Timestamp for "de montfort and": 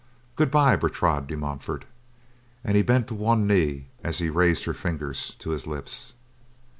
1.27-2.75